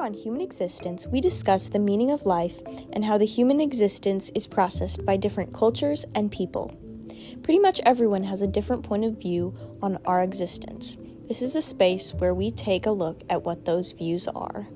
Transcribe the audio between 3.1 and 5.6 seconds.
the human existence is processed by different